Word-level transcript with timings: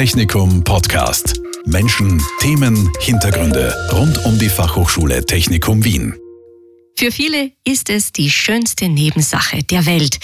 Technikum 0.00 0.64
Podcast. 0.64 1.38
Menschen, 1.66 2.22
Themen, 2.40 2.90
Hintergründe 3.00 3.76
rund 3.92 4.24
um 4.24 4.38
die 4.38 4.48
Fachhochschule 4.48 5.26
Technikum 5.26 5.84
Wien. 5.84 6.14
Für 6.96 7.12
viele 7.12 7.52
ist 7.64 7.90
es 7.90 8.10
die 8.10 8.30
schönste 8.30 8.88
Nebensache 8.88 9.62
der 9.62 9.84
Welt. 9.84 10.18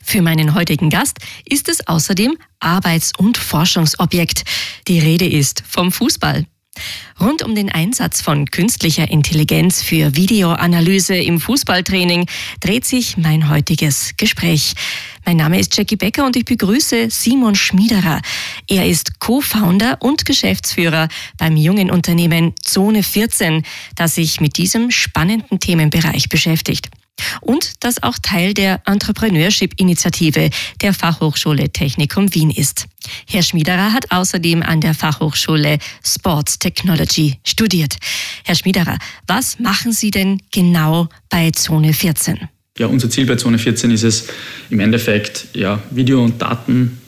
Für 0.00 0.22
meinen 0.22 0.54
heutigen 0.54 0.90
Gast 0.90 1.18
ist 1.44 1.68
es 1.68 1.88
außerdem 1.88 2.38
Arbeits- 2.60 3.10
und 3.18 3.36
Forschungsobjekt. 3.36 4.44
Die 4.86 5.00
Rede 5.00 5.26
ist 5.26 5.64
vom 5.68 5.90
Fußball. 5.90 6.46
Rund 7.18 7.42
um 7.42 7.54
den 7.54 7.70
Einsatz 7.70 8.20
von 8.20 8.50
künstlicher 8.50 9.10
Intelligenz 9.10 9.82
für 9.82 10.16
Videoanalyse 10.16 11.16
im 11.16 11.40
Fußballtraining 11.40 12.26
dreht 12.60 12.84
sich 12.84 13.16
mein 13.16 13.48
heutiges 13.48 14.12
Gespräch. 14.16 14.74
Mein 15.24 15.38
Name 15.38 15.58
ist 15.58 15.76
Jackie 15.76 15.96
Becker 15.96 16.26
und 16.26 16.36
ich 16.36 16.44
begrüße 16.44 17.08
Simon 17.10 17.54
Schmiederer. 17.54 18.20
Er 18.68 18.86
ist 18.86 19.18
Co-Founder 19.18 19.96
und 20.00 20.26
Geschäftsführer 20.26 21.08
beim 21.38 21.56
jungen 21.56 21.90
Unternehmen 21.90 22.54
Zone 22.62 23.02
14, 23.02 23.62
das 23.94 24.14
sich 24.14 24.40
mit 24.40 24.56
diesem 24.58 24.90
spannenden 24.90 25.58
Themenbereich 25.58 26.28
beschäftigt 26.28 26.90
und 27.40 27.84
das 27.84 28.02
auch 28.02 28.16
Teil 28.22 28.54
der 28.54 28.80
Entrepreneurship-Initiative 28.86 30.50
der 30.82 30.94
Fachhochschule 30.94 31.70
Technikum 31.70 32.34
Wien 32.34 32.50
ist. 32.50 32.86
Herr 33.26 33.42
Schmiederer 33.42 33.92
hat 33.92 34.10
außerdem 34.10 34.62
an 34.62 34.80
der 34.80 34.94
Fachhochschule 34.94 35.78
Sports 36.04 36.58
Technology 36.58 37.38
studiert. 37.44 37.96
Herr 38.44 38.54
Schmiederer, 38.54 38.98
was 39.26 39.58
machen 39.58 39.92
Sie 39.92 40.10
denn 40.10 40.42
genau 40.50 41.08
bei 41.28 41.50
Zone 41.50 41.92
14? 41.92 42.48
Ja, 42.78 42.86
unser 42.88 43.08
Ziel 43.08 43.26
bei 43.26 43.36
Zone 43.36 43.58
14 43.58 43.90
ist 43.90 44.02
es 44.02 44.28
im 44.68 44.80
Endeffekt, 44.80 45.46
ja, 45.54 45.82
Video 45.90 46.22
und 46.22 46.42
Daten 46.42 47.00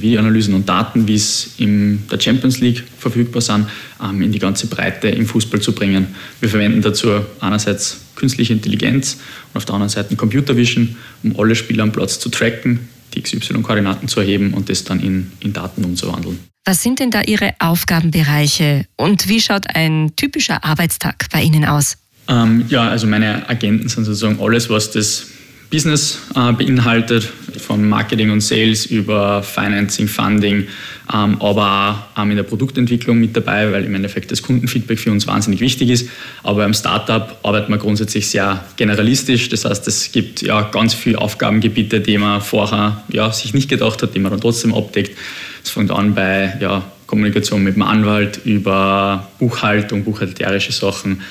Videoanalysen 0.00 0.54
und 0.54 0.68
Daten, 0.68 1.08
wie 1.08 1.14
es 1.14 1.54
in 1.58 2.02
der 2.10 2.20
Champions 2.20 2.60
League 2.60 2.84
verfügbar 2.98 3.42
sind, 3.42 3.66
ähm, 4.02 4.22
in 4.22 4.32
die 4.32 4.38
ganze 4.38 4.66
Breite 4.66 5.08
im 5.08 5.26
Fußball 5.26 5.60
zu 5.60 5.72
bringen. 5.72 6.08
Wir 6.40 6.48
verwenden 6.48 6.82
dazu 6.82 7.08
einerseits 7.40 8.00
künstliche 8.14 8.52
Intelligenz 8.52 9.18
und 9.52 9.58
auf 9.58 9.64
der 9.64 9.74
anderen 9.74 9.90
Seite 9.90 10.16
Computer 10.16 10.56
Vision, 10.56 10.96
um 11.22 11.38
alle 11.38 11.54
Spieler 11.54 11.82
am 11.82 11.92
Platz 11.92 12.18
zu 12.18 12.28
tracken, 12.28 12.88
die 13.14 13.22
XY-Koordinaten 13.22 14.08
zu 14.08 14.20
erheben 14.20 14.54
und 14.54 14.68
das 14.68 14.84
dann 14.84 15.00
in, 15.00 15.32
in 15.40 15.52
Daten 15.52 15.84
umzuwandeln. 15.84 16.38
Was 16.64 16.82
sind 16.82 16.98
denn 16.98 17.10
da 17.10 17.22
Ihre 17.22 17.54
Aufgabenbereiche 17.60 18.86
und 18.96 19.28
wie 19.28 19.40
schaut 19.40 19.64
ein 19.74 20.12
typischer 20.16 20.64
Arbeitstag 20.64 21.26
bei 21.30 21.42
Ihnen 21.42 21.64
aus? 21.64 21.96
Ähm, 22.28 22.64
ja, 22.68 22.88
also 22.88 23.06
meine 23.06 23.48
Agenten 23.48 23.88
sind 23.88 24.04
sozusagen 24.04 24.40
alles, 24.40 24.68
was 24.68 24.90
das 24.90 25.28
Business 25.70 26.18
äh, 26.34 26.52
beinhaltet, 26.52 27.32
von 27.58 27.88
Marketing 27.88 28.30
und 28.30 28.40
Sales 28.40 28.86
über 28.86 29.42
Financing, 29.42 30.08
Funding, 30.08 30.68
ähm, 31.12 31.40
aber 31.40 32.06
auch 32.16 32.22
ähm, 32.22 32.30
in 32.30 32.36
der 32.36 32.44
Produktentwicklung 32.44 33.18
mit 33.18 33.36
dabei, 33.36 33.70
weil 33.72 33.84
im 33.84 33.94
Endeffekt 33.94 34.30
das 34.30 34.42
Kundenfeedback 34.42 34.98
für 34.98 35.12
uns 35.12 35.26
wahnsinnig 35.26 35.60
wichtig 35.60 35.90
ist. 35.90 36.08
Aber 36.42 36.58
beim 36.58 36.74
Startup 36.74 37.38
arbeitet 37.42 37.68
man 37.68 37.78
grundsätzlich 37.78 38.28
sehr 38.28 38.64
generalistisch. 38.76 39.48
Das 39.48 39.64
heißt, 39.64 39.86
es 39.88 40.12
gibt 40.12 40.42
ja 40.42 40.62
ganz 40.62 40.94
viele 40.94 41.18
Aufgabengebiete, 41.18 42.00
die 42.00 42.18
man 42.18 42.40
vorher 42.40 43.02
ja, 43.08 43.30
sich 43.32 43.54
nicht 43.54 43.68
gedacht 43.68 44.02
hat, 44.02 44.14
die 44.14 44.18
man 44.18 44.32
dann 44.32 44.40
trotzdem 44.40 44.74
abdeckt. 44.74 45.16
Es 45.62 45.70
fängt 45.70 45.90
an 45.90 46.14
bei 46.14 46.56
ja, 46.60 46.84
Kommunikation 47.06 47.62
mit 47.62 47.74
dem 47.74 47.82
Anwalt 47.82 48.40
über 48.44 49.28
Buchhaltung, 49.38 50.04
buchhalterische 50.04 50.72
Sachen. 50.72 51.22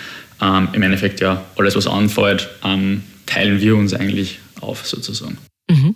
Ähm, 0.42 0.70
Im 0.74 0.82
Endeffekt 0.82 1.22
ja 1.22 1.44
alles, 1.58 1.76
was 1.76 1.88
anfällt, 1.88 2.50
ähm, 2.64 3.04
teilen 3.26 3.60
wir 3.62 3.76
uns 3.76 3.94
eigentlich 3.94 4.40
auf 4.62 4.86
sozusagen. 4.86 5.38
Mhm. 5.70 5.96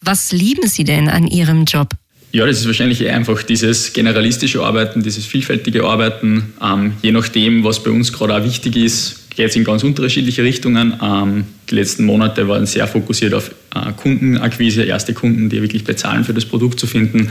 Was 0.00 0.32
lieben 0.32 0.66
Sie 0.66 0.84
denn 0.84 1.08
an 1.08 1.26
Ihrem 1.26 1.64
Job? 1.64 1.90
Ja, 2.32 2.46
das 2.46 2.60
ist 2.60 2.66
wahrscheinlich 2.66 3.06
einfach 3.08 3.42
dieses 3.42 3.92
generalistische 3.92 4.62
Arbeiten, 4.62 5.02
dieses 5.02 5.26
vielfältige 5.26 5.84
Arbeiten. 5.84 6.54
Ähm, 6.62 6.94
je 7.02 7.12
nachdem, 7.12 7.62
was 7.62 7.82
bei 7.82 7.90
uns 7.90 8.12
gerade 8.12 8.34
auch 8.34 8.42
wichtig 8.42 8.76
ist, 8.76 9.30
geht 9.36 9.50
es 9.50 9.56
in 9.56 9.64
ganz 9.64 9.84
unterschiedliche 9.84 10.42
Richtungen. 10.42 10.98
Ähm, 11.02 11.44
die 11.70 11.74
letzten 11.74 12.06
Monate 12.06 12.48
waren 12.48 12.64
sehr 12.64 12.86
fokussiert 12.86 13.34
auf 13.34 13.50
äh, 13.74 13.92
Kundenakquise, 13.92 14.82
erste 14.82 15.12
Kunden, 15.12 15.50
die 15.50 15.60
wirklich 15.60 15.84
bezahlen 15.84 16.24
für 16.24 16.34
das 16.34 16.46
Produkt 16.46 16.80
zu 16.80 16.86
finden. 16.86 17.30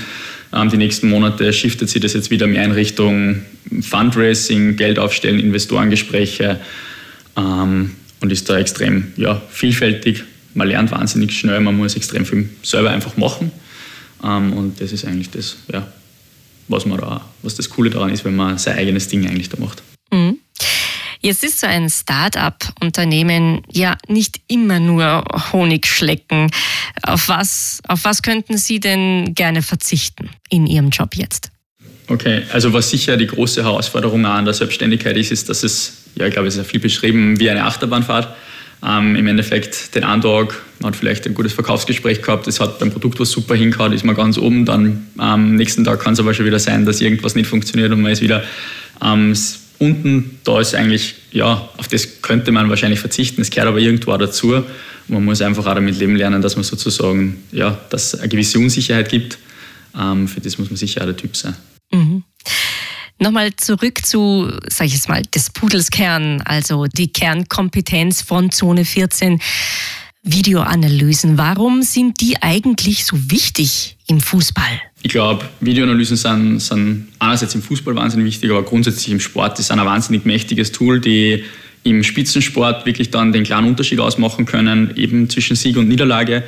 Ähm, 0.53 0.69
die 0.69 0.77
nächsten 0.77 1.09
Monate 1.09 1.51
shiftet 1.51 1.89
sich 1.89 2.01
das 2.01 2.13
jetzt 2.13 2.29
wieder 2.29 2.45
mehr 2.45 2.63
in 2.63 2.71
Richtung 2.71 3.41
Fundraising, 3.81 4.75
Geld 4.75 4.99
aufstellen, 4.99 5.39
Investorengespräche. 5.39 6.59
Ähm, 7.37 7.91
und 8.19 8.31
ist 8.31 8.49
da 8.49 8.59
extrem 8.59 9.13
ja, 9.17 9.41
vielfältig. 9.49 10.23
Man 10.53 10.67
lernt 10.67 10.91
wahnsinnig 10.91 11.37
schnell, 11.37 11.59
man 11.59 11.77
muss 11.77 11.95
extrem 11.95 12.25
viel 12.25 12.49
selber 12.63 12.91
einfach 12.91 13.17
machen. 13.17 13.51
Ähm, 14.23 14.53
und 14.53 14.81
das 14.81 14.91
ist 14.91 15.05
eigentlich 15.05 15.29
das, 15.29 15.57
ja, 15.71 15.87
was, 16.67 16.85
man 16.85 16.99
da, 16.99 17.21
was 17.41 17.55
das 17.55 17.69
Coole 17.69 17.89
daran 17.89 18.09
ist, 18.09 18.25
wenn 18.25 18.35
man 18.35 18.57
sein 18.57 18.77
eigenes 18.77 19.07
Ding 19.07 19.27
eigentlich 19.27 19.49
da 19.49 19.57
macht. 19.59 19.81
Mhm. 20.11 20.39
Jetzt 21.23 21.43
ist 21.43 21.59
so 21.59 21.67
ein 21.67 21.87
Start-up-Unternehmen 21.87 23.61
ja 23.71 23.95
nicht 24.07 24.41
immer 24.47 24.79
nur 24.79 25.23
Honig 25.53 25.85
schlecken. 25.85 26.49
Auf 27.03 27.29
was, 27.29 27.79
auf 27.87 28.03
was 28.05 28.23
könnten 28.23 28.57
Sie 28.57 28.79
denn 28.79 29.35
gerne 29.35 29.61
verzichten 29.61 30.31
in 30.49 30.65
Ihrem 30.65 30.89
Job 30.89 31.15
jetzt? 31.15 31.51
Okay, 32.07 32.41
also 32.51 32.73
was 32.73 32.89
sicher 32.89 33.17
die 33.17 33.27
große 33.27 33.63
Herausforderung 33.63 34.25
an 34.25 34.45
der 34.45 34.55
Selbstständigkeit 34.55 35.15
ist, 35.15 35.31
ist, 35.31 35.47
dass 35.47 35.63
es 35.63 36.01
ja, 36.15 36.25
ich 36.25 36.33
glaube, 36.33 36.47
es 36.47 36.55
ist 36.55 36.59
ja 36.59 36.63
viel 36.63 36.79
beschrieben 36.79 37.39
wie 37.39 37.49
eine 37.49 37.63
Achterbahnfahrt. 37.63 38.35
Ähm, 38.83 39.15
Im 39.15 39.27
Endeffekt 39.27 39.93
den 39.93 40.01
Tag, 40.01 40.59
man 40.79 40.91
hat 40.91 40.95
vielleicht 40.95 41.27
ein 41.27 41.35
gutes 41.35 41.53
Verkaufsgespräch 41.53 42.23
gehabt, 42.23 42.47
es 42.47 42.59
hat 42.59 42.79
beim 42.79 42.91
Produkt 42.91 43.19
was 43.19 43.29
super 43.29 43.53
hingehauen, 43.53 43.93
ist 43.93 44.03
man 44.03 44.15
ganz 44.15 44.39
oben, 44.39 44.65
dann 44.65 45.07
am 45.17 45.51
ähm, 45.51 45.55
nächsten 45.55 45.83
Tag 45.83 45.99
kann 45.99 46.13
es 46.13 46.19
aber 46.19 46.33
schon 46.33 46.47
wieder 46.47 46.57
sein, 46.57 46.85
dass 46.85 46.99
irgendwas 46.99 47.35
nicht 47.35 47.47
funktioniert 47.47 47.91
und 47.91 48.01
man 48.01 48.11
ist 48.11 48.21
wieder 48.21 48.43
ähm, 49.03 49.35
unten. 49.77 50.39
Da 50.43 50.59
ist 50.59 50.73
eigentlich, 50.73 51.15
ja, 51.31 51.69
auf 51.77 51.87
das 51.89 52.21
könnte 52.21 52.51
man 52.51 52.69
wahrscheinlich 52.69 52.99
verzichten, 52.99 53.41
es 53.41 53.51
gehört 53.51 53.67
aber 53.67 53.79
irgendwo 53.79 54.13
auch 54.13 54.17
dazu. 54.17 54.63
Man 55.07 55.25
muss 55.25 55.41
einfach 55.41 55.65
auch 55.65 55.75
damit 55.75 55.99
leben 55.99 56.15
lernen, 56.15 56.41
dass 56.41 56.55
man 56.55 56.63
sozusagen, 56.63 57.43
ja, 57.51 57.79
dass 57.89 58.13
es 58.13 58.19
eine 58.19 58.29
gewisse 58.29 58.57
Unsicherheit 58.59 59.09
gibt. 59.09 59.37
Ähm, 59.99 60.27
für 60.27 60.41
das 60.41 60.57
muss 60.57 60.69
man 60.69 60.77
sicher 60.77 61.01
auch 61.01 61.05
der 61.05 61.17
Typ 61.17 61.35
sein. 61.35 61.55
Nochmal 63.21 63.55
zurück 63.55 64.03
zu, 64.03 64.51
sag 64.67 64.87
ich 64.87 64.93
jetzt 64.93 65.07
mal, 65.07 65.21
des 65.21 65.51
Pudels 65.51 65.91
Kern, 65.91 66.41
also 66.41 66.87
die 66.87 67.13
Kernkompetenz 67.13 68.23
von 68.23 68.49
Zone 68.49 68.83
14. 68.83 69.39
Videoanalysen. 70.23 71.37
Warum 71.37 71.83
sind 71.83 72.19
die 72.19 72.41
eigentlich 72.41 73.05
so 73.05 73.15
wichtig 73.29 73.95
im 74.07 74.21
Fußball? 74.21 74.81
Ich 75.03 75.11
glaube, 75.11 75.47
Videoanalysen 75.59 76.17
sind, 76.17 76.59
sind 76.61 77.09
einerseits 77.19 77.53
im 77.53 77.61
Fußball 77.61 77.95
wahnsinnig 77.95 78.25
wichtig, 78.25 78.49
aber 78.49 78.63
grundsätzlich 78.63 79.11
im 79.11 79.19
Sport. 79.19 79.59
Die 79.59 79.61
sind 79.61 79.77
ein 79.77 79.85
wahnsinnig 79.85 80.25
mächtiges 80.25 80.71
Tool, 80.71 80.99
die 80.99 81.43
im 81.83 82.03
Spitzensport 82.03 82.87
wirklich 82.87 83.11
dann 83.11 83.33
den 83.33 83.43
kleinen 83.43 83.67
Unterschied 83.67 83.99
ausmachen 83.99 84.47
können, 84.47 84.93
eben 84.95 85.29
zwischen 85.29 85.55
Sieg 85.55 85.77
und 85.77 85.87
Niederlage. 85.87 86.43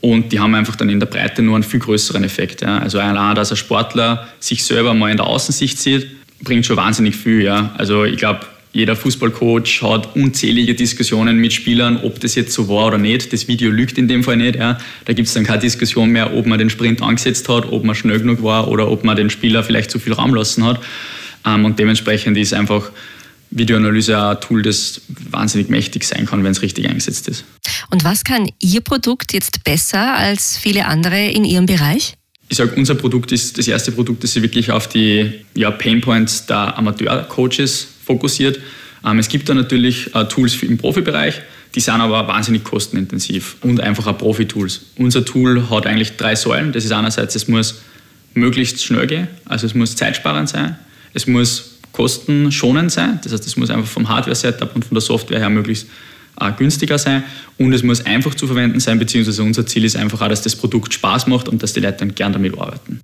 Und 0.00 0.32
die 0.32 0.38
haben 0.38 0.54
einfach 0.54 0.76
dann 0.76 0.88
in 0.88 1.00
der 1.00 1.06
Breite 1.06 1.42
nur 1.42 1.56
einen 1.56 1.64
viel 1.64 1.80
größeren 1.80 2.22
Effekt. 2.24 2.62
Ja. 2.62 2.78
Also 2.78 3.00
allein, 3.00 3.34
dass 3.34 3.50
ein 3.50 3.56
Sportler 3.56 4.28
sich 4.38 4.64
selber 4.64 4.94
mal 4.94 5.10
in 5.10 5.16
der 5.16 5.26
Außensicht 5.26 5.78
sieht, 5.78 6.08
bringt 6.42 6.66
schon 6.66 6.76
wahnsinnig 6.76 7.16
viel. 7.16 7.42
Ja. 7.42 7.74
Also 7.76 8.04
ich 8.04 8.16
glaube, 8.16 8.40
jeder 8.72 8.94
Fußballcoach 8.94 9.82
hat 9.82 10.14
unzählige 10.14 10.74
Diskussionen 10.74 11.38
mit 11.38 11.52
Spielern, 11.52 11.98
ob 12.04 12.20
das 12.20 12.34
jetzt 12.34 12.52
so 12.52 12.68
war 12.68 12.86
oder 12.86 12.98
nicht. 12.98 13.32
Das 13.32 13.48
Video 13.48 13.70
lügt 13.70 13.98
in 13.98 14.06
dem 14.06 14.22
Fall 14.22 14.36
nicht. 14.36 14.56
Ja. 14.56 14.78
Da 15.04 15.12
gibt 15.14 15.26
es 15.26 15.34
dann 15.34 15.44
keine 15.44 15.60
Diskussion 15.60 16.10
mehr, 16.10 16.34
ob 16.34 16.46
man 16.46 16.58
den 16.58 16.70
Sprint 16.70 17.02
angesetzt 17.02 17.48
hat, 17.48 17.72
ob 17.72 17.82
man 17.82 17.94
schnell 17.94 18.20
genug 18.20 18.42
war 18.42 18.68
oder 18.68 18.88
ob 18.90 19.04
man 19.04 19.16
den 19.16 19.30
Spieler 19.30 19.64
vielleicht 19.64 19.90
zu 19.90 19.98
viel 19.98 20.12
Raum 20.12 20.34
lassen 20.34 20.64
hat. 20.64 20.80
Ähm, 21.46 21.64
und 21.64 21.78
dementsprechend 21.78 22.36
ist 22.36 22.54
einfach 22.54 22.90
Videoanalyse 23.50 24.18
ein 24.20 24.40
Tool, 24.40 24.62
das 24.62 25.00
wahnsinnig 25.08 25.68
mächtig 25.68 26.04
sein 26.04 26.26
kann, 26.26 26.44
wenn 26.44 26.52
es 26.52 26.62
richtig 26.62 26.88
eingesetzt 26.88 27.28
ist. 27.28 27.44
Und 27.90 28.04
was 28.04 28.24
kann 28.24 28.48
Ihr 28.60 28.80
Produkt 28.80 29.32
jetzt 29.32 29.64
besser 29.64 30.14
als 30.14 30.56
viele 30.56 30.86
andere 30.86 31.26
in 31.28 31.44
Ihrem 31.44 31.66
Bereich? 31.66 32.18
ich 32.48 32.56
sage, 32.56 32.72
unser 32.76 32.94
Produkt 32.94 33.32
ist 33.32 33.58
das 33.58 33.68
erste 33.68 33.92
Produkt, 33.92 34.24
das 34.24 34.32
sich 34.32 34.42
wirklich 34.42 34.70
auf 34.70 34.88
die 34.88 35.32
ja, 35.54 35.70
Painpoints 35.70 36.46
der 36.46 36.78
Amateur-Coaches 36.78 37.86
fokussiert. 38.04 38.58
Ähm, 39.04 39.18
es 39.18 39.28
gibt 39.28 39.48
da 39.48 39.54
natürlich 39.54 40.14
äh, 40.14 40.24
Tools 40.24 40.62
im 40.62 40.78
Profibereich, 40.78 41.42
die 41.74 41.80
sind 41.80 42.00
aber 42.00 42.26
wahnsinnig 42.26 42.64
kostenintensiv 42.64 43.56
und 43.60 43.80
einfach 43.80 44.06
auch 44.06 44.16
Profi-Tools. 44.16 44.80
Unser 44.96 45.24
Tool 45.24 45.68
hat 45.68 45.86
eigentlich 45.86 46.16
drei 46.16 46.34
Säulen. 46.34 46.72
Das 46.72 46.84
ist 46.84 46.92
einerseits, 46.92 47.34
es 47.34 47.48
muss 47.48 47.82
möglichst 48.32 48.82
schnell 48.82 49.06
gehen, 49.06 49.28
also 49.44 49.66
es 49.66 49.74
muss 49.74 49.96
zeitsparend 49.96 50.48
sein, 50.48 50.78
es 51.12 51.26
muss 51.26 51.77
kostenschonend 51.98 52.92
sein, 52.92 53.18
das 53.24 53.32
heißt, 53.32 53.44
es 53.44 53.56
muss 53.56 53.70
einfach 53.70 53.88
vom 53.88 54.08
Hardware-Setup 54.08 54.72
und 54.72 54.84
von 54.84 54.94
der 54.94 55.00
Software 55.00 55.40
her 55.40 55.50
möglichst 55.50 55.88
äh, 56.40 56.52
günstiger 56.52 56.96
sein 56.96 57.24
und 57.56 57.72
es 57.72 57.82
muss 57.82 58.06
einfach 58.06 58.36
zu 58.36 58.46
verwenden 58.46 58.78
sein, 58.78 59.00
beziehungsweise 59.00 59.42
unser 59.42 59.66
Ziel 59.66 59.84
ist 59.84 59.96
einfach 59.96 60.20
auch, 60.20 60.28
dass 60.28 60.42
das 60.42 60.54
Produkt 60.54 60.94
Spaß 60.94 61.26
macht 61.26 61.48
und 61.48 61.60
dass 61.60 61.72
die 61.72 61.80
Leute 61.80 61.98
dann 61.98 62.14
gern 62.14 62.32
damit 62.32 62.56
arbeiten. 62.56 63.00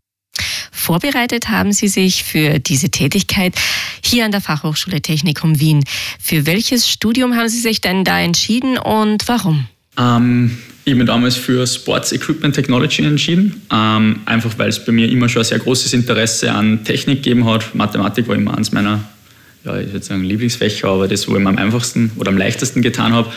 Vorbereitet 0.71 1.49
haben 1.49 1.73
Sie 1.73 1.89
sich 1.89 2.23
für 2.23 2.61
diese 2.61 2.89
Tätigkeit 2.91 3.55
hier 4.05 4.27
an 4.27 4.31
der 4.31 4.41
Fachhochschule 4.41 5.03
Technikum 5.03 5.59
Wien. 5.59 5.83
Für 6.21 6.47
welches 6.47 6.89
Studium 6.89 7.35
haben 7.35 7.49
Sie 7.49 7.59
sich 7.59 7.81
denn 7.81 8.05
da 8.05 8.21
entschieden 8.21 8.79
und 8.79 9.27
warum? 9.27 9.67
Ähm, 9.99 10.57
Ich 10.87 10.93
habe 10.93 10.99
mich 10.99 11.07
damals 11.07 11.37
für 11.37 11.67
Sports 11.67 12.13
Equipment 12.13 12.55
Technology 12.55 13.03
entschieden, 13.05 13.63
ähm, 13.73 14.21
einfach 14.27 14.59
weil 14.59 14.69
es 14.69 14.85
bei 14.85 14.93
mir 14.93 15.09
immer 15.09 15.31
schon 15.31 15.41
ein 15.41 15.47
sehr 15.47 15.59
großes 15.59 15.95
Interesse 15.95 16.53
an 16.53 16.85
Technik 16.85 17.23
gegeben 17.23 17.47
hat. 17.47 17.75
Mathematik 17.75 18.29
war 18.29 18.37
immer 18.37 18.55
eines 18.55 18.71
meiner, 18.71 19.03
ja, 19.65 19.79
ich 19.79 19.91
würde 19.95 20.05
sagen 20.05 20.25
Lieblingsfächer, 20.25 20.87
aber 20.89 21.09
das, 21.09 21.27
wo 21.27 21.37
ich 21.37 21.47
am 21.47 21.57
einfachsten 21.57 22.11
oder 22.17 22.29
am 22.29 22.37
leichtesten 22.37 22.83
getan 22.83 23.15
habe. 23.15 23.33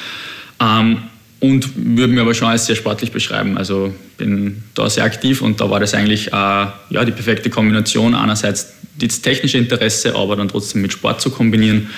Ähm, 0.59 1.03
und 1.39 1.69
würde 1.75 2.11
mir 2.11 2.21
aber 2.21 2.33
schon 2.33 2.49
als 2.49 2.65
sehr 2.65 2.75
sportlich 2.75 3.13
beschreiben. 3.13 3.57
Also 3.57 3.93
bin 4.17 4.63
da 4.73 4.89
sehr 4.89 5.05
aktiv 5.05 5.41
und 5.41 5.61
da 5.61 5.69
war 5.69 5.79
das 5.79 5.93
eigentlich 5.93 6.27
äh, 6.27 6.31
ja, 6.33 7.05
die 7.05 7.11
perfekte 7.13 7.49
Kombination. 7.49 8.13
Einerseits 8.13 8.73
das 8.99 9.21
technische 9.21 9.57
Interesse, 9.57 10.15
aber 10.15 10.35
dann 10.35 10.49
trotzdem 10.49 10.81
mit 10.81 10.91
Sport 10.91 11.21
zu 11.21 11.29
kombinieren. 11.29 11.91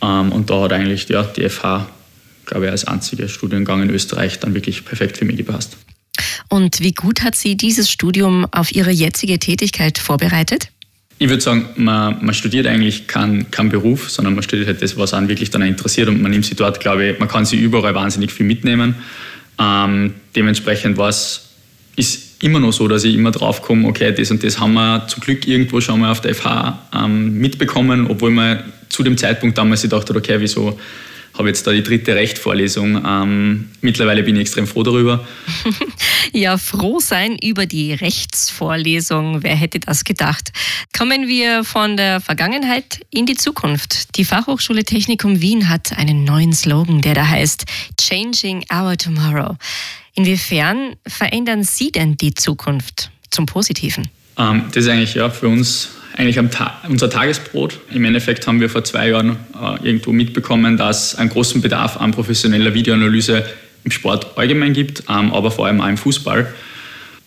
Ähm, 0.00 0.30
und 0.30 0.48
da 0.48 0.62
hat 0.62 0.72
eigentlich 0.72 1.08
ja, 1.08 1.24
die 1.24 1.48
FH 1.48 1.88
glaube 2.50 2.66
ich, 2.66 2.72
als 2.72 2.84
einziger 2.84 3.28
Studiengang 3.28 3.82
in 3.82 3.90
Österreich 3.90 4.38
dann 4.40 4.54
wirklich 4.54 4.84
perfekt 4.84 5.16
für 5.16 5.24
mich 5.24 5.36
gepasst. 5.36 5.76
Und 6.48 6.80
wie 6.80 6.92
gut 6.92 7.22
hat 7.22 7.36
Sie 7.36 7.56
dieses 7.56 7.90
Studium 7.90 8.46
auf 8.50 8.74
Ihre 8.74 8.90
jetzige 8.90 9.38
Tätigkeit 9.38 9.98
vorbereitet? 9.98 10.68
Ich 11.18 11.28
würde 11.28 11.42
sagen, 11.42 11.68
man, 11.76 12.24
man, 12.24 12.34
studiert 12.34 12.66
eigentlich 12.66 13.06
keinen 13.06 13.50
kein 13.50 13.68
Beruf, 13.68 14.10
sondern 14.10 14.34
man 14.34 14.42
studiert 14.42 14.68
halt 14.68 14.82
das, 14.82 14.96
was 14.96 15.12
einen 15.12 15.28
wirklich 15.28 15.50
dann 15.50 15.62
interessiert 15.62 16.08
und 16.08 16.22
man 16.22 16.30
nimmt 16.30 16.46
sich 16.46 16.56
dort, 16.56 16.80
glaube 16.80 17.06
ich, 17.06 17.18
man 17.18 17.28
kann 17.28 17.44
sich 17.44 17.60
überall 17.60 17.94
wahnsinnig 17.94 18.32
viel 18.32 18.46
mitnehmen. 18.46 18.94
Ähm, 19.58 20.14
dementsprechend 20.34 20.96
war 20.96 21.10
es, 21.10 21.50
ist 21.96 22.42
immer 22.42 22.58
noch 22.58 22.72
so, 22.72 22.88
dass 22.88 23.04
ich 23.04 23.14
immer 23.14 23.32
drauf 23.32 23.60
komme, 23.60 23.86
okay, 23.86 24.14
das 24.14 24.30
und 24.30 24.42
das 24.42 24.58
haben 24.58 24.72
wir 24.72 25.06
zum 25.08 25.20
Glück 25.20 25.46
irgendwo 25.46 25.82
schon 25.82 26.00
mal 26.00 26.10
auf 26.10 26.22
der 26.22 26.34
FH 26.34 26.88
ähm, 26.94 27.38
mitbekommen, 27.38 28.06
obwohl 28.06 28.30
man 28.30 28.64
zu 28.88 29.02
dem 29.02 29.18
Zeitpunkt 29.18 29.58
damals 29.58 29.82
gedacht 29.82 30.08
hat, 30.08 30.16
okay, 30.16 30.36
wieso 30.38 30.78
habe 31.40 31.48
jetzt 31.48 31.66
da 31.66 31.72
die 31.72 31.82
dritte 31.82 32.14
Rechtvorlesung. 32.14 33.02
Ähm, 33.04 33.70
mittlerweile 33.80 34.22
bin 34.22 34.36
ich 34.36 34.42
extrem 34.42 34.66
froh 34.66 34.82
darüber. 34.82 35.26
ja, 36.32 36.58
froh 36.58 37.00
sein 37.00 37.36
über 37.42 37.64
die 37.64 37.94
Rechtsvorlesung. 37.94 39.42
Wer 39.42 39.56
hätte 39.56 39.80
das 39.80 40.04
gedacht? 40.04 40.52
Kommen 40.96 41.28
wir 41.28 41.64
von 41.64 41.96
der 41.96 42.20
Vergangenheit 42.20 43.00
in 43.10 43.24
die 43.24 43.36
Zukunft. 43.36 44.18
Die 44.18 44.24
Fachhochschule 44.26 44.84
Technikum 44.84 45.40
Wien 45.40 45.70
hat 45.70 45.96
einen 45.96 46.24
neuen 46.24 46.52
Slogan, 46.52 47.00
der 47.00 47.14
da 47.14 47.26
heißt 47.26 47.64
Changing 47.98 48.64
Our 48.70 48.98
Tomorrow. 48.98 49.56
Inwiefern 50.14 50.96
verändern 51.06 51.64
Sie 51.64 51.90
denn 51.90 52.18
die 52.18 52.34
Zukunft 52.34 53.10
zum 53.30 53.46
Positiven? 53.46 54.08
Ähm, 54.36 54.64
das 54.74 54.84
ist 54.84 54.90
eigentlich 54.90 55.14
ja 55.14 55.30
für 55.30 55.48
uns 55.48 55.88
eigentlich 56.20 56.50
Ta 56.50 56.80
unser 56.88 57.08
Tagesbrot. 57.08 57.78
Im 57.92 58.04
Endeffekt 58.04 58.46
haben 58.46 58.60
wir 58.60 58.68
vor 58.68 58.84
zwei 58.84 59.08
Jahren 59.08 59.36
äh, 59.54 59.86
irgendwo 59.86 60.12
mitbekommen, 60.12 60.76
dass 60.76 61.12
es 61.12 61.18
einen 61.18 61.30
großen 61.30 61.62
Bedarf 61.62 61.96
an 61.96 62.10
professioneller 62.10 62.74
Videoanalyse 62.74 63.44
im 63.84 63.90
Sport 63.90 64.36
allgemein 64.36 64.74
gibt, 64.74 65.04
ähm, 65.08 65.32
aber 65.32 65.50
vor 65.50 65.66
allem 65.66 65.80
auch 65.80 65.88
im 65.88 65.96
Fußball. 65.96 66.52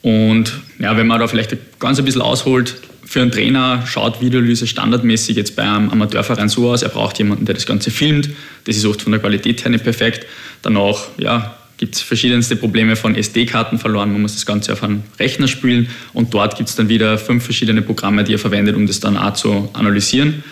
Und 0.03 0.59
ja, 0.79 0.95
wenn 0.95 1.07
man 1.07 1.19
da 1.19 1.27
vielleicht 1.27 1.55
ganz 1.79 1.97
ein 1.97 2.05
bisschen 2.05 2.21
ausholt, 2.21 2.75
für 3.05 3.21
einen 3.21 3.31
Trainer 3.31 3.83
schaut 3.85 4.21
Videoanalyse 4.21 4.67
standardmäßig 4.67 5.35
jetzt 5.35 5.55
bei 5.55 5.63
einem 5.63 5.89
Amateurverein 5.89 6.49
so 6.49 6.69
aus, 6.69 6.83
er 6.83 6.89
braucht 6.89 7.17
jemanden, 7.17 7.45
der 7.45 7.55
das 7.55 7.65
Ganze 7.65 7.91
filmt. 7.91 8.29
Das 8.65 8.75
ist 8.75 8.85
oft 8.85 9.01
von 9.01 9.11
der 9.11 9.21
Qualität 9.21 9.63
her 9.63 9.71
nicht 9.71 9.83
perfekt. 9.83 10.25
Danach 10.61 11.07
ja, 11.17 11.57
gibt 11.83 11.95
es 11.95 12.01
verschiedenste 12.01 12.55
Probleme 12.55 12.95
von 12.95 13.13
SD-Karten 13.13 13.77
verloren. 13.77 14.13
Man 14.13 14.21
muss 14.21 14.35
das 14.35 14.45
Ganze 14.45 14.71
auf 14.71 14.83
einen 14.83 15.03
Rechner 15.19 15.49
spielen 15.49 15.89
und 16.13 16.33
dort 16.33 16.55
gibt 16.55 16.69
es 16.69 16.77
dann 16.77 16.87
wieder 16.87 17.17
fünf 17.17 17.43
verschiedene 17.43 17.81
Programme, 17.81 18.23
die 18.23 18.31
er 18.31 18.39
verwendet, 18.39 18.77
um 18.77 18.87
das 18.87 19.01
dann 19.01 19.17
auch 19.17 19.33
zu 19.33 19.69
analysieren. 19.73 20.45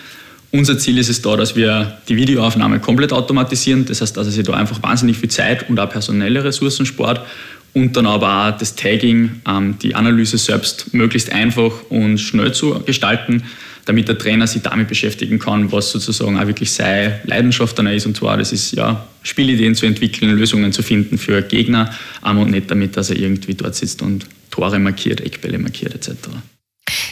Unser 0.52 0.78
Ziel 0.78 0.98
ist 0.98 1.08
es 1.08 1.22
da, 1.22 1.38
dass 1.38 1.56
wir 1.56 2.00
die 2.10 2.18
Videoaufnahme 2.18 2.82
komplett 2.82 3.14
automatisieren. 3.14 3.86
Das 3.86 4.02
heißt, 4.02 4.18
dass 4.18 4.28
er 4.28 4.34
sich 4.34 4.44
da 4.44 4.52
einfach 4.52 4.84
wahnsinnig 4.84 5.20
viel 5.20 5.30
Zeit 5.30 5.70
und 5.70 5.80
auch 5.80 5.90
personelle 5.90 6.44
Ressourcen 6.44 6.86
spart 6.86 7.26
und 7.72 7.96
dann 7.96 8.08
aber 8.08 8.50
auch 8.50 8.58
das 8.58 8.76
Tagging, 8.76 9.42
ähm, 9.48 9.76
die 9.82 9.96
Analyse 9.96 10.38
selbst 10.38 10.94
möglichst 10.94 11.32
einfach 11.32 11.72
und 11.88 12.18
schnell 12.18 12.52
zu 12.52 12.78
gestalten 12.86 13.44
damit 13.86 14.08
der 14.08 14.18
Trainer 14.18 14.48
sich 14.48 14.62
damit 14.62 14.88
beschäftigen 14.88 15.40
kann, 15.40 15.72
was 15.72 15.92
sozusagen 15.92 16.38
auch 16.38 16.48
wirklich 16.48 16.72
seine 16.72 17.20
Leidenschaft 17.26 17.78
dann 17.78 17.88
ist. 17.88 18.06
Und 18.06 18.18
zwar, 18.18 18.38
das 18.38 18.52
ist 18.52 18.72
ja, 18.74 19.08
Spielideen 19.24 19.76
zu 19.76 19.86
entwickeln, 19.86 20.36
Lösungen 20.38 20.72
zu 20.72 20.84
finden 20.84 21.18
für 21.18 21.42
Gegner 21.42 21.94
und 22.24 22.52
nicht 22.52 22.72
damit, 22.72 22.98
dass 22.98 23.10
er 23.10 23.18
irgendwie 23.18 23.54
dort 23.54 23.76
sitzt 23.76 24.02
und 24.02 24.26
Tore 24.50 24.80
markiert, 24.80 25.22
Eckbälle 25.22 25.60
markiert 25.60 25.96
etc. 25.96 26.30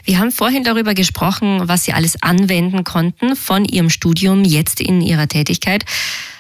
Wir 0.04 0.20
haben 0.20 0.32
vorhin 0.32 0.64
darüber 0.64 0.94
gesprochen, 0.94 1.62
was 1.66 1.86
Sie 1.86 1.94
alles 1.94 2.22
anwenden 2.22 2.84
konnten 2.84 3.36
von 3.36 3.66
Ihrem 3.66 3.90
Studium 3.90 4.44
jetzt 4.44 4.82
in 4.82 5.02
Ihrer 5.02 5.28
Tätigkeit. 5.28 5.86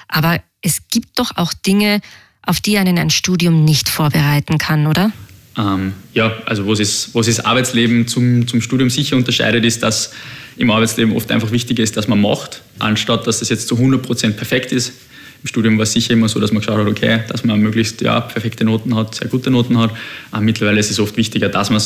Aber 0.07 0.41
es 0.61 0.81
gibt 0.89 1.19
doch 1.19 1.37
auch 1.37 1.53
Dinge, 1.53 2.01
auf 2.41 2.59
die 2.61 2.77
einen 2.77 2.97
ein 2.97 3.09
Studium 3.09 3.63
nicht 3.63 3.87
vorbereiten 3.87 4.57
kann, 4.57 4.87
oder? 4.87 5.11
Ähm, 5.57 5.93
ja, 6.13 6.31
also 6.45 6.65
wo 6.65 6.75
sich 6.75 7.07
das 7.13 7.39
Arbeitsleben 7.39 8.07
zum, 8.07 8.47
zum 8.47 8.61
Studium 8.61 8.89
sicher 8.89 9.15
unterscheidet, 9.15 9.65
ist, 9.65 9.83
dass 9.83 10.11
im 10.57 10.71
Arbeitsleben 10.71 11.15
oft 11.15 11.31
einfach 11.31 11.51
wichtiger 11.51 11.83
ist, 11.83 11.97
dass 11.97 12.07
man 12.07 12.21
macht, 12.21 12.61
anstatt 12.79 13.25
dass 13.27 13.39
das 13.39 13.49
jetzt 13.49 13.67
zu 13.67 13.75
100% 13.75 14.31
perfekt 14.33 14.71
ist. 14.71 14.93
Im 15.41 15.47
Studium 15.47 15.77
war 15.77 15.83
es 15.83 15.93
sicher 15.93 16.13
immer 16.13 16.27
so, 16.27 16.39
dass 16.39 16.51
man 16.51 16.61
geschaut 16.61 16.79
hat, 16.79 16.87
okay, 16.87 17.21
dass 17.29 17.45
man 17.45 17.61
möglichst 17.61 18.01
ja, 18.01 18.19
perfekte 18.19 18.65
Noten 18.65 18.93
hat, 18.95 19.15
sehr 19.15 19.29
gute 19.29 19.49
Noten 19.49 19.77
hat. 19.77 19.91
Aber 20.31 20.41
mittlerweile 20.41 20.79
ist 20.79 20.91
es 20.91 20.99
oft 20.99 21.15
wichtiger, 21.15 21.47
dass 21.47 21.69
man 21.69 21.81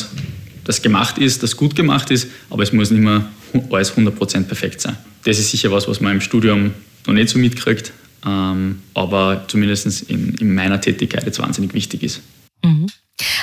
das 0.64 0.82
gemacht 0.82 1.18
ist, 1.18 1.42
das 1.42 1.56
gut 1.56 1.76
gemacht 1.76 2.10
ist, 2.10 2.28
aber 2.50 2.64
es 2.64 2.72
muss 2.72 2.90
nicht 2.90 3.02
mehr 3.02 3.28
alles 3.70 3.96
100% 3.96 4.44
perfekt 4.44 4.80
sein. 4.80 4.96
Das 5.24 5.38
ist 5.38 5.50
sicher 5.50 5.70
was, 5.70 5.86
was 5.86 6.00
man 6.00 6.12
im 6.12 6.20
Studium 6.20 6.72
noch 7.06 7.14
nicht 7.14 7.28
so 7.28 7.38
mitkriegt, 7.38 7.92
ähm, 8.26 8.80
aber 8.94 9.44
zumindest 9.46 10.02
in, 10.10 10.34
in 10.34 10.54
meiner 10.54 10.80
Tätigkeit 10.80 11.24
jetzt 11.24 11.38
wahnsinnig 11.38 11.74
wichtig 11.74 12.02
ist. 12.02 12.22
Mhm. 12.64 12.86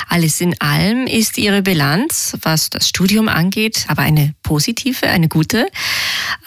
Alles 0.08 0.40
in 0.40 0.60
allem 0.60 1.06
ist 1.06 1.38
Ihre 1.38 1.62
Bilanz, 1.62 2.36
was 2.42 2.70
das 2.70 2.88
Studium 2.88 3.28
angeht, 3.28 3.86
aber 3.88 4.02
eine 4.02 4.34
positive, 4.42 5.06
eine 5.06 5.28
gute. 5.28 5.66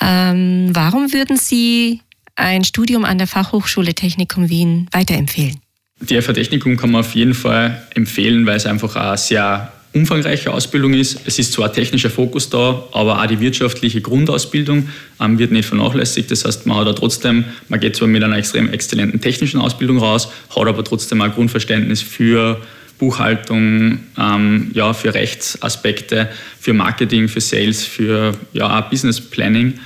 Ähm, 0.01 0.69
warum 0.73 1.11
würden 1.11 1.37
Sie 1.37 2.01
ein 2.35 2.63
Studium 2.63 3.05
an 3.05 3.17
der 3.17 3.27
Fachhochschule 3.27 3.95
Technikum 3.95 4.49
Wien 4.49 4.87
weiterempfehlen? 4.91 5.59
Die 6.01 6.21
FH 6.21 6.33
Technikum 6.33 6.77
kann 6.77 6.91
man 6.91 7.01
auf 7.01 7.15
jeden 7.15 7.33
Fall 7.33 7.87
empfehlen, 7.95 8.45
weil 8.45 8.57
es 8.57 8.65
einfach 8.65 8.95
eine 8.95 9.17
sehr 9.17 9.71
umfangreiche 9.95 10.51
Ausbildung 10.51 10.93
ist. 10.93 11.21
Es 11.25 11.39
ist 11.39 11.53
zwar 11.53 11.71
technischer 11.71 12.09
Fokus 12.09 12.49
da, 12.49 12.83
aber 12.91 13.21
auch 13.21 13.25
die 13.27 13.39
wirtschaftliche 13.39 14.01
Grundausbildung 14.01 14.89
ähm, 15.21 15.39
wird 15.39 15.51
nicht 15.51 15.67
vernachlässigt. 15.67 16.29
Das 16.29 16.43
heißt, 16.43 16.65
man 16.65 16.85
hat 16.85 16.97
trotzdem, 16.97 17.45
man 17.69 17.79
geht 17.79 17.95
zwar 17.95 18.09
mit 18.09 18.21
einer 18.21 18.37
extrem 18.37 18.71
exzellenten 18.71 19.21
technischen 19.21 19.61
Ausbildung 19.61 19.97
raus, 19.99 20.27
hat 20.53 20.67
aber 20.67 20.83
trotzdem 20.83 21.21
ein 21.21 21.31
Grundverständnis 21.31 22.01
für 22.01 22.59
Buchhaltung, 22.97 23.99
ähm, 24.17 24.71
ja, 24.73 24.93
für 24.93 25.13
Rechtsaspekte, 25.13 26.29
für 26.59 26.73
Marketing, 26.73 27.27
für 27.27 27.41
Sales, 27.41 27.83
für 27.83 28.37
ja, 28.53 28.81
Business 28.81 29.21
Planning. 29.21 29.79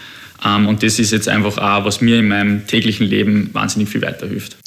Ähm, 0.45 0.67
und 0.67 0.83
das 0.83 0.99
ist 0.99 1.11
jetzt 1.11 1.27
einfach 1.27 1.57
auch, 1.57 1.85
was 1.85 2.01
mir 2.01 2.19
in 2.19 2.27
meinem 2.27 2.67
täglichen 2.67 3.07
Leben 3.07 3.49
wahnsinnig 3.53 3.89
viel 3.89 4.01
weiterhilft. 4.01 4.57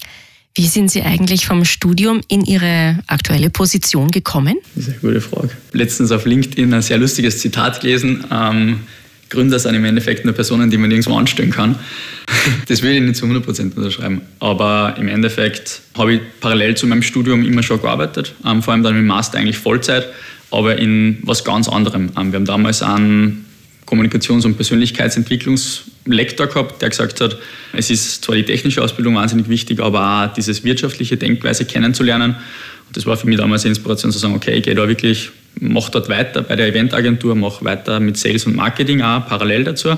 Wie 0.54 0.66
sind 0.66 0.90
Sie 0.90 1.00
eigentlich 1.02 1.46
vom 1.46 1.64
Studium 1.64 2.20
in 2.28 2.44
Ihre 2.44 2.98
aktuelle 3.06 3.48
Position 3.48 4.10
gekommen? 4.10 4.58
Das 4.74 4.86
ist 4.86 4.90
eine 4.90 5.00
gute 5.00 5.20
Frage. 5.22 5.50
Letztens 5.72 6.12
auf 6.12 6.26
LinkedIn 6.26 6.74
ein 6.74 6.82
sehr 6.82 6.98
lustiges 6.98 7.38
Zitat 7.38 7.80
gelesen. 7.80 8.24
Ähm, 8.30 8.80
Gründer 9.32 9.58
sind 9.58 9.74
im 9.74 9.84
Endeffekt 9.84 10.24
nur 10.26 10.34
Personen, 10.34 10.70
die 10.70 10.76
man 10.76 10.88
nirgendwo 10.88 11.16
anstellen 11.16 11.50
kann. 11.50 11.76
Das 12.66 12.82
will 12.82 12.92
ich 12.92 13.00
nicht 13.00 13.16
zu 13.16 13.26
100% 13.26 13.76
unterschreiben. 13.76 14.22
Aber 14.40 14.96
im 14.98 15.06
Endeffekt 15.06 15.80
habe 15.96 16.14
ich 16.14 16.20
parallel 16.40 16.76
zu 16.76 16.86
meinem 16.88 17.02
Studium 17.02 17.44
immer 17.44 17.62
schon 17.62 17.80
gearbeitet, 17.80 18.34
ähm, 18.44 18.62
vor 18.62 18.72
allem 18.72 18.82
dann 18.82 18.96
im 18.96 19.06
Master 19.06 19.38
eigentlich 19.38 19.58
Vollzeit, 19.58 20.08
aber 20.50 20.76
in 20.76 21.18
was 21.22 21.44
ganz 21.44 21.68
anderem. 21.68 22.10
Ähm, 22.16 22.32
wir 22.32 22.38
haben 22.38 22.44
damals 22.44 22.82
einen 22.82 23.44
Kommunikations- 23.86 24.44
und 24.44 24.56
Persönlichkeitsentwicklungslektor 24.56 26.48
gehabt, 26.48 26.82
der 26.82 26.88
gesagt 26.88 27.20
hat, 27.20 27.38
es 27.74 27.90
ist 27.90 28.24
zwar 28.24 28.34
die 28.34 28.44
technische 28.44 28.82
Ausbildung 28.82 29.14
wahnsinnig 29.14 29.48
wichtig, 29.48 29.80
aber 29.80 30.24
auch 30.24 30.34
dieses 30.34 30.64
wirtschaftliche 30.64 31.16
Denkweise 31.16 31.64
kennenzulernen. 31.64 32.36
Und 32.88 32.96
das 32.96 33.06
war 33.06 33.16
für 33.16 33.28
mich 33.28 33.38
damals 33.38 33.62
eine 33.64 33.70
Inspiration 33.70 34.10
zu 34.10 34.18
sagen, 34.18 34.34
okay, 34.34 34.54
ich 34.54 34.64
gehe 34.64 34.74
da 34.74 34.88
wirklich 34.88 35.30
mache 35.60 35.90
dort 35.92 36.08
weiter 36.08 36.42
bei 36.42 36.56
der 36.56 36.68
Eventagentur, 36.68 37.34
mache 37.34 37.64
weiter 37.64 38.00
mit 38.00 38.16
Sales 38.16 38.46
und 38.46 38.56
Marketing 38.56 39.02
auch 39.02 39.26
parallel 39.26 39.64
dazu. 39.64 39.96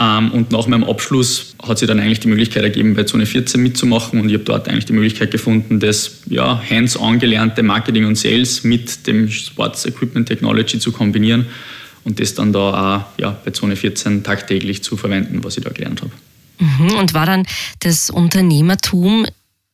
Ähm, 0.00 0.30
und 0.30 0.50
nach 0.50 0.66
meinem 0.66 0.84
Abschluss 0.84 1.54
hat 1.62 1.78
sich 1.78 1.86
dann 1.86 2.00
eigentlich 2.00 2.20
die 2.20 2.28
Möglichkeit 2.28 2.62
ergeben, 2.62 2.94
bei 2.94 3.04
Zone 3.04 3.26
14 3.26 3.62
mitzumachen 3.62 4.18
und 4.18 4.28
ich 4.28 4.34
habe 4.34 4.44
dort 4.44 4.68
eigentlich 4.68 4.86
die 4.86 4.94
Möglichkeit 4.94 5.30
gefunden, 5.30 5.78
das 5.78 6.20
ja, 6.26 6.60
hands-on 6.70 7.18
gelernte 7.18 7.62
Marketing 7.62 8.06
und 8.06 8.16
Sales 8.16 8.64
mit 8.64 9.06
dem 9.06 9.30
Sports 9.30 9.84
Equipment 9.84 10.26
Technology 10.26 10.78
zu 10.78 10.90
kombinieren 10.90 11.46
und 12.04 12.18
das 12.18 12.34
dann 12.34 12.52
da 12.52 12.58
auch 12.58 13.20
ja, 13.20 13.38
bei 13.44 13.50
Zone 13.50 13.76
14 13.76 14.24
tagtäglich 14.24 14.82
zu 14.82 14.96
verwenden, 14.96 15.44
was 15.44 15.58
ich 15.58 15.64
da 15.64 15.70
gelernt 15.70 16.00
habe. 16.00 16.12
Mhm. 16.60 16.94
Und 16.96 17.12
war 17.12 17.26
dann 17.26 17.46
das 17.80 18.08
Unternehmertum 18.08 19.26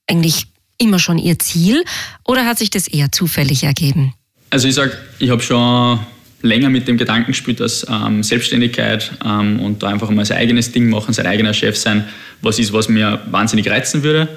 eigentlich 0.09 0.47
immer 0.79 0.99
schon 0.99 1.19
Ihr 1.19 1.39
Ziel 1.39 1.85
oder 2.25 2.47
hat 2.47 2.59
sich 2.59 2.71
das 2.71 2.89
eher 2.89 3.13
zufällig 3.13 3.63
ergeben? 3.63 4.13
Also 4.51 4.69
ich 4.69 4.75
sage, 4.75 4.93
ich 5.19 5.31
habe 5.31 5.43
schon 5.43 5.99
länger 6.43 6.71
mit 6.71 6.87
dem 6.87 6.97
Gedanken 6.97 7.33
gespielt, 7.33 7.61
dass 7.61 7.87
ähm, 7.91 8.23
Selbstständigkeit 8.23 9.11
ähm, 9.25 9.61
und 9.61 9.83
da 9.83 9.89
einfach 9.89 10.11
mal 10.11 10.25
sein 10.25 10.39
eigenes 10.39 10.73
Ding 10.73 10.89
machen, 10.89 11.13
sein 11.13 11.27
eigener 11.27 11.53
Chef 11.53 11.77
sein, 11.77 12.05
was 12.43 12.59
ist, 12.59 12.73
was 12.73 12.89
mir 12.89 13.21
wahnsinnig 13.31 13.69
reizen 13.69 14.03
würde. 14.03 14.29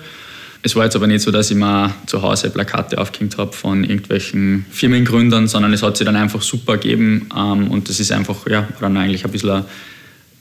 Es 0.61 0.75
war 0.75 0.83
jetzt 0.83 0.95
aber 0.95 1.07
nicht 1.07 1.21
so, 1.21 1.31
dass 1.31 1.51
ich 1.51 1.57
mir 1.57 1.93
zu 2.05 2.21
Hause 2.21 2.49
Plakate 2.49 2.97
aufgehängt 2.97 3.37
habe 3.37 3.53
von 3.53 3.83
irgendwelchen 3.83 4.65
Firmengründern, 4.71 5.47
sondern 5.47 5.71
es 5.71 5.83
hat 5.83 5.95
sich 5.95 6.05
dann 6.05 6.17
einfach 6.17 6.41
super 6.41 6.77
gegeben 6.77 7.29
ähm, 7.35 7.69
und 7.71 7.87
das 7.87 7.99
ist 7.99 8.11
einfach, 8.11 8.47
ja, 8.47 8.67
dann 8.81 8.97
eigentlich 8.97 9.23
ein 9.23 9.31
bisschen 9.31 9.51
eine, 9.51 9.65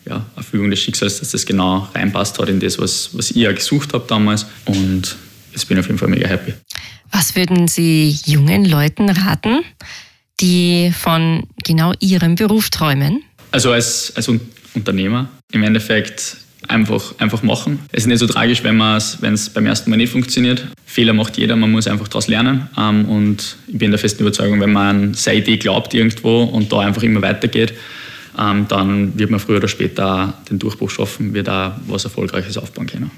ja, 0.06 0.26
eine 0.34 0.44
Fügung 0.44 0.70
des 0.70 0.80
Schicksals, 0.80 1.20
dass 1.20 1.30
das 1.30 1.46
genau 1.46 1.88
reinpasst 1.94 2.38
hat 2.38 2.48
in 2.48 2.58
das, 2.58 2.78
was, 2.78 3.10
was 3.12 3.30
ich 3.30 3.36
ja 3.36 3.52
gesucht 3.52 3.92
habe 3.92 4.04
damals 4.08 4.46
und 4.64 5.16
jetzt 5.52 5.68
bin 5.68 5.76
ich 5.76 5.80
auf 5.80 5.86
jeden 5.86 5.98
Fall 5.98 6.08
mega 6.08 6.26
happy. 6.26 6.54
Was 7.10 7.36
würden 7.36 7.68
Sie 7.68 8.18
jungen 8.26 8.64
Leuten 8.64 9.08
raten, 9.08 9.60
die 10.40 10.92
von 10.92 11.44
genau 11.64 11.92
ihrem 12.00 12.34
Beruf 12.34 12.70
träumen? 12.70 13.22
Also 13.50 13.72
als, 13.72 14.12
als 14.14 14.28
Unternehmer 14.74 15.28
im 15.52 15.62
Endeffekt 15.62 16.36
einfach, 16.66 17.14
einfach 17.18 17.42
machen. 17.42 17.78
Es 17.92 18.04
ist 18.04 18.06
nicht 18.08 18.18
so 18.18 18.26
tragisch, 18.26 18.62
wenn 18.62 18.80
es 18.80 19.50
beim 19.50 19.66
ersten 19.66 19.90
Mal 19.90 19.96
nicht 19.96 20.12
funktioniert. 20.12 20.66
Fehler 20.84 21.14
macht 21.14 21.38
jeder, 21.38 21.56
man 21.56 21.70
muss 21.70 21.86
einfach 21.86 22.08
daraus 22.08 22.28
lernen. 22.28 22.68
Ähm, 22.76 23.06
und 23.06 23.56
ich 23.66 23.78
bin 23.78 23.90
der 23.90 23.98
festen 23.98 24.22
Überzeugung, 24.22 24.60
wenn 24.60 24.72
man 24.72 24.86
an 24.88 25.14
seine 25.14 25.38
Idee 25.38 25.56
glaubt 25.56 25.94
irgendwo 25.94 26.42
und 26.42 26.72
da 26.72 26.80
einfach 26.80 27.02
immer 27.02 27.22
weitergeht, 27.22 27.72
ähm, 28.38 28.66
dann 28.68 29.18
wird 29.18 29.30
man 29.30 29.40
früher 29.40 29.56
oder 29.56 29.68
später 29.68 30.34
den 30.50 30.58
Durchbruch 30.58 30.90
schaffen, 30.90 31.32
wird 31.32 31.48
auch 31.48 31.72
was 31.86 32.04
Erfolgreiches 32.04 32.58
aufbauen 32.58 32.86
können 32.86 33.10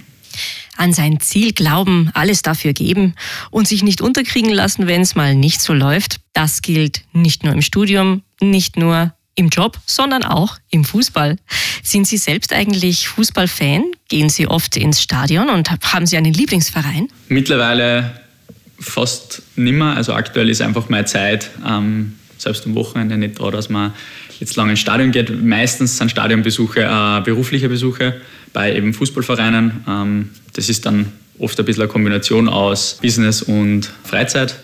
an 0.81 0.93
sein 0.93 1.21
Ziel 1.21 1.53
glauben, 1.53 2.11
alles 2.15 2.43
dafür 2.43 2.73
geben 2.73 3.15
und 3.51 3.69
sich 3.69 3.83
nicht 3.83 4.01
unterkriegen 4.01 4.51
lassen, 4.51 4.87
wenn 4.87 5.03
es 5.03 5.15
mal 5.15 5.35
nicht 5.35 5.61
so 5.61 5.73
läuft. 5.75 6.21
Das 6.33 6.63
gilt 6.63 7.03
nicht 7.13 7.45
nur 7.45 7.53
im 7.53 7.63
Studium, 7.63 8.23
nicht 8.41 8.77
nur 8.77 9.13
im 9.35 9.49
Job, 9.51 9.79
sondern 9.87 10.25
auch 10.25 10.57
im 10.71 10.85
Fußball. 10.85 11.37
Sind 11.83 12.07
Sie 12.07 12.17
selbst 12.17 12.53
eigentlich 12.53 13.09
Fußballfan? 13.09 13.85
Gehen 14.09 14.29
Sie 14.29 14.47
oft 14.47 14.77
ins 14.77 15.03
Stadion 15.03 15.51
und 15.51 15.71
haben 15.71 16.07
Sie 16.07 16.17
einen 16.17 16.33
Lieblingsverein? 16.33 17.09
Mittlerweile 17.29 18.21
fast 18.79 19.43
nimmer. 19.57 19.97
Also 19.97 20.15
aktuell 20.15 20.49
ist 20.49 20.63
einfach 20.63 20.89
meine 20.89 21.05
Zeit, 21.05 21.51
ähm, 21.67 22.17
selbst 22.41 22.67
am 22.67 22.75
Wochenende 22.75 23.17
nicht 23.17 23.41
da, 23.41 23.51
dass 23.51 23.69
man 23.69 23.93
jetzt 24.39 24.57
lange 24.57 24.73
ins 24.73 24.81
Stadion 24.81 25.11
geht. 25.11 25.43
Meistens 25.43 25.99
sind 25.99 26.11
Stadionbesuche 26.11 26.81
äh, 26.81 27.21
berufliche 27.23 27.69
Besuche 27.69 28.21
bei 28.53 28.75
eben 28.75 28.95
Fußballvereinen. 28.95 29.85
Ähm, 29.89 30.31
das 30.55 30.69
ist 30.69 30.87
dann 30.87 31.13
oft 31.39 31.59
ein 31.59 31.65
bisschen 31.65 31.83
eine 31.83 31.93
Kombination 31.93 32.49
aus 32.49 32.99
Business 33.01 33.43
und 33.43 33.91
Freizeit. 34.05 34.57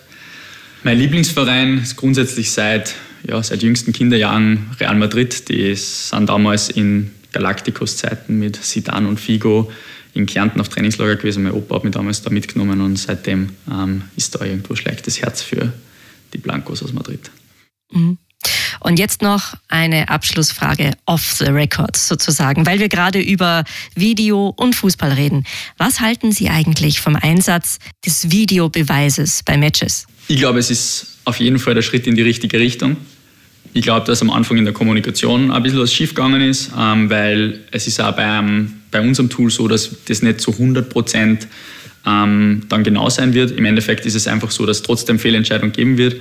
Mein 0.82 0.98
Lieblingsverein 0.98 1.78
ist 1.78 1.96
grundsätzlich 1.96 2.50
seit 2.50 2.94
ja, 3.28 3.42
seit 3.42 3.62
jüngsten 3.62 3.92
Kinderjahren 3.92 4.70
Real 4.78 4.94
Madrid. 4.94 5.48
Die 5.48 5.74
sind 5.74 6.28
damals 6.28 6.68
in 6.68 7.10
Galacticos-Zeiten 7.32 8.38
mit 8.38 8.56
Sidan 8.56 9.06
und 9.06 9.20
Figo 9.20 9.70
in 10.14 10.26
Kärnten 10.26 10.60
auf 10.60 10.68
Trainingslager 10.68 11.16
gewesen. 11.16 11.42
Mein 11.42 11.52
Opa 11.52 11.76
hat 11.76 11.84
mich 11.84 11.92
damals 11.92 12.22
da 12.22 12.30
mitgenommen 12.30 12.80
und 12.80 12.96
seitdem 12.96 13.50
ähm, 13.70 14.02
ist 14.16 14.34
da 14.34 14.44
irgendwo 14.44 14.74
schlägt 14.74 15.06
das 15.06 15.20
Herz 15.20 15.42
für 15.42 15.72
die 16.32 16.38
Blancos 16.38 16.82
aus 16.82 16.92
Madrid. 16.92 17.30
Mhm. 17.92 18.18
Und 18.80 18.98
jetzt 18.98 19.22
noch 19.22 19.54
eine 19.68 20.08
Abschlussfrage 20.08 20.92
off 21.06 21.34
the 21.38 21.46
record 21.46 21.96
sozusagen, 21.96 22.66
weil 22.66 22.78
wir 22.78 22.88
gerade 22.88 23.20
über 23.20 23.64
Video 23.94 24.54
und 24.56 24.74
Fußball 24.74 25.12
reden. 25.12 25.44
Was 25.78 26.00
halten 26.00 26.30
Sie 26.30 26.48
eigentlich 26.48 27.00
vom 27.00 27.16
Einsatz 27.16 27.78
des 28.04 28.30
Videobeweises 28.30 29.42
bei 29.44 29.56
Matches? 29.56 30.06
Ich 30.28 30.36
glaube, 30.36 30.58
es 30.58 30.70
ist 30.70 31.18
auf 31.24 31.40
jeden 31.40 31.58
Fall 31.58 31.74
der 31.74 31.82
Schritt 31.82 32.06
in 32.06 32.14
die 32.14 32.22
richtige 32.22 32.58
Richtung. 32.60 32.96
Ich 33.72 33.82
glaube, 33.82 34.06
dass 34.06 34.22
am 34.22 34.30
Anfang 34.30 34.56
in 34.56 34.64
der 34.64 34.74
Kommunikation 34.74 35.50
ein 35.50 35.62
bisschen 35.62 35.80
was 35.80 35.92
schiefgegangen 35.92 36.40
ist, 36.40 36.70
ähm, 36.78 37.10
weil 37.10 37.60
es 37.72 37.86
ist 37.86 38.00
auch 38.00 38.14
beim, 38.14 38.80
bei 38.90 39.00
unserem 39.00 39.28
Tool 39.28 39.50
so, 39.50 39.68
dass 39.68 39.90
das 40.06 40.22
nicht 40.22 40.40
zu 40.40 40.52
100 40.52 40.88
Prozent 40.88 41.46
ähm, 42.06 42.62
dann 42.68 42.84
genau 42.84 43.10
sein 43.10 43.34
wird. 43.34 43.50
Im 43.50 43.64
Endeffekt 43.64 44.06
ist 44.06 44.14
es 44.14 44.28
einfach 44.28 44.50
so, 44.50 44.64
dass 44.64 44.78
es 44.78 44.82
trotzdem 44.82 45.18
Fehlentscheidungen 45.18 45.72
geben 45.72 45.98
wird, 45.98 46.20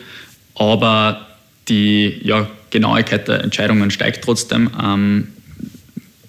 aber 0.56 1.35
die 1.68 2.20
ja, 2.24 2.50
Genauigkeit 2.70 3.28
der 3.28 3.44
Entscheidungen 3.44 3.92
steigt 3.92 4.24
trotzdem. 4.24 4.70
Ähm, 4.82 5.28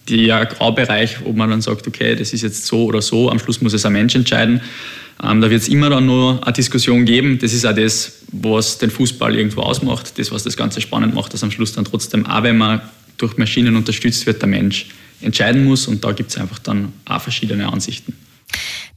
der 0.09 0.47
Graubereich, 0.47 1.25
wo 1.25 1.33
man 1.33 1.51
dann 1.51 1.61
sagt, 1.61 1.87
okay, 1.87 2.15
das 2.15 2.33
ist 2.33 2.43
jetzt 2.43 2.67
so 2.67 2.85
oder 2.85 3.03
so, 3.03 3.31
am 3.31 3.39
Schluss 3.39 3.61
muss 3.61 3.73
es 3.73 3.85
ein 3.85 3.93
Mensch 3.93 4.15
entscheiden. 4.15 4.61
Ähm, 5.23 5.41
da 5.41 5.51
wird 5.51 5.63
es 5.63 5.69
immer 5.69 5.91
dann 5.91 6.07
nur 6.07 6.43
eine 6.45 6.53
Diskussion 6.53 7.05
geben. 7.05 7.39
Das 7.39 7.53
ist 7.53 7.65
auch 7.65 7.75
das, 7.75 8.21
was 8.33 8.79
den 8.79 8.91
Fußball 8.91 9.35
irgendwo 9.35 9.63
ausmacht, 9.63 10.19
das, 10.19 10.31
was 10.31 10.45
das 10.45 10.57
Ganze 10.57 10.81
spannend 10.81 11.15
macht, 11.15 11.33
dass 11.33 11.43
am 11.43 11.51
Schluss 11.51 11.73
dann 11.73 11.85
trotzdem, 11.85 12.27
auch 12.27 12.43
wenn 12.43 12.59
man 12.59 12.81
durch 13.17 13.37
Maschinen 13.39 13.77
unterstützt 13.77 14.27
wird, 14.27 14.43
der 14.43 14.49
Mensch 14.49 14.87
entscheiden 15.23 15.65
muss. 15.65 15.89
Und 15.89 16.05
da 16.05 16.13
gibt 16.13 16.31
es 16.31 16.37
einfach 16.37 16.59
dann 16.59 16.93
auch 17.07 17.21
verschiedene 17.21 17.73
Ansichten. 17.73 18.15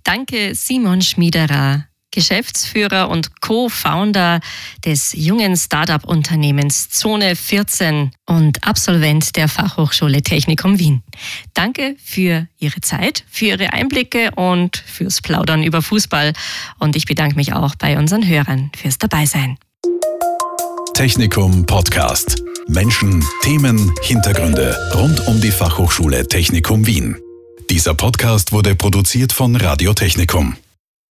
Danke, 0.03 0.53
Simon 0.55 1.01
Schmiederer. 1.01 1.88
Geschäftsführer 2.11 3.09
und 3.09 3.41
Co-Founder 3.41 4.39
des 4.85 5.13
jungen 5.13 5.55
Startup-Unternehmens 5.55 6.89
Zone 6.89 7.35
14 7.35 8.11
und 8.25 8.63
Absolvent 8.65 9.35
der 9.35 9.47
Fachhochschule 9.47 10.21
Technikum 10.21 10.79
Wien. 10.79 11.03
Danke 11.53 11.95
für 12.03 12.47
Ihre 12.57 12.81
Zeit, 12.81 13.23
für 13.29 13.45
Ihre 13.45 13.73
Einblicke 13.73 14.31
und 14.35 14.77
fürs 14.77 15.21
Plaudern 15.21 15.63
über 15.63 15.81
Fußball. 15.81 16.33
Und 16.79 16.95
ich 16.95 17.05
bedanke 17.05 17.35
mich 17.35 17.53
auch 17.53 17.75
bei 17.75 17.97
unseren 17.97 18.27
Hörern 18.27 18.71
fürs 18.75 18.97
Dabeisein. 18.97 19.57
Technikum 20.93 21.65
Podcast. 21.65 22.43
Menschen, 22.67 23.25
Themen, 23.41 23.93
Hintergründe 24.03 24.77
rund 24.93 25.25
um 25.27 25.41
die 25.41 25.49
Fachhochschule 25.51 26.27
Technikum 26.27 26.85
Wien. 26.85 27.17
Dieser 27.69 27.93
Podcast 27.93 28.51
wurde 28.51 28.75
produziert 28.75 29.31
von 29.31 29.55
Radio 29.55 29.93
Technikum. 29.93 30.55